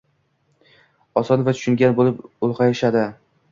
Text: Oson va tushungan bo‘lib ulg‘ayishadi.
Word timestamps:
Oson 1.21 1.45
va 1.49 1.55
tushungan 1.59 1.95
bo‘lib 2.01 2.27
ulg‘ayishadi. 2.49 3.07